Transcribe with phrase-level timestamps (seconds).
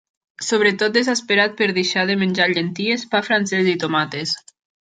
[0.45, 4.37] Sobretot desesperat per deixar de menjar llenties, pa francès i tomàquets.